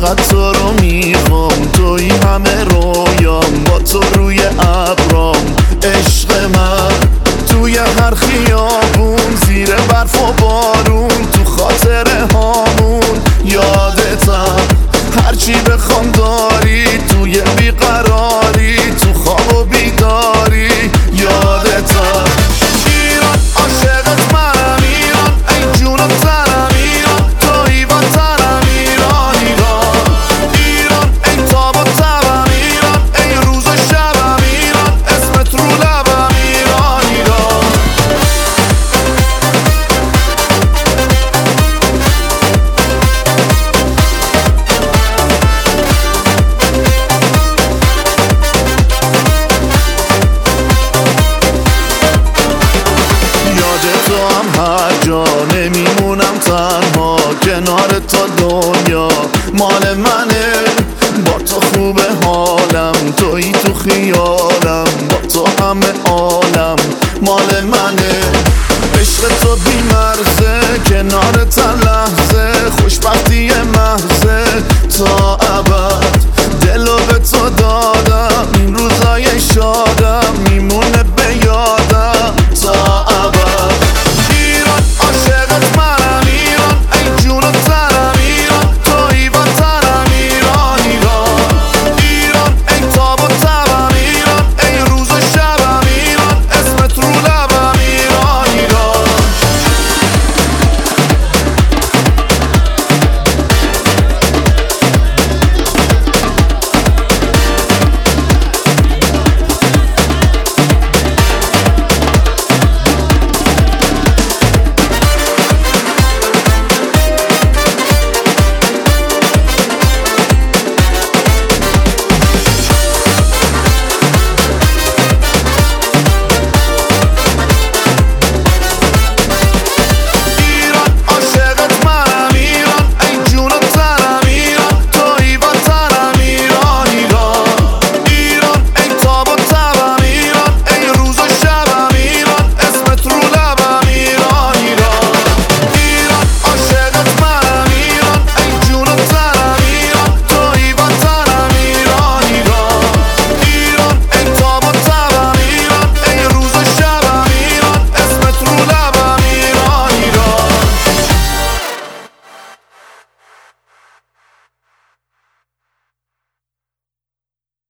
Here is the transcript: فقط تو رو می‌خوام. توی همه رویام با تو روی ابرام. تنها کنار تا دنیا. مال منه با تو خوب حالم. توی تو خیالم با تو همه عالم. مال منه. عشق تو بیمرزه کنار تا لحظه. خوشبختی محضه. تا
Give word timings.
فقط 0.00 0.28
تو 0.28 0.52
رو 0.52 0.72
می‌خوام. 0.80 1.72
توی 1.72 2.08
همه 2.08 2.64
رویام 2.64 3.64
با 3.66 3.78
تو 3.78 4.00
روی 4.14 4.40
ابرام. 4.58 5.59
تنها 56.50 57.16
کنار 57.44 57.88
تا 58.08 58.26
دنیا. 58.38 59.08
مال 59.54 59.94
منه 59.96 60.52
با 61.26 61.32
تو 61.32 61.60
خوب 61.60 62.00
حالم. 62.24 63.12
توی 63.16 63.52
تو 63.52 63.74
خیالم 63.74 64.84
با 65.10 65.16
تو 65.34 65.64
همه 65.64 65.86
عالم. 66.04 66.76
مال 67.22 67.64
منه. 67.64 68.20
عشق 69.00 69.28
تو 69.42 69.56
بیمرزه 69.56 70.60
کنار 70.88 71.44
تا 71.44 71.74
لحظه. 71.74 72.70
خوشبختی 72.80 73.50
محضه. 73.50 74.44
تا 74.98 75.38